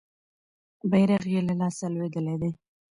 [0.89, 2.51] بیرغ یې له لاسه لویدلی دی.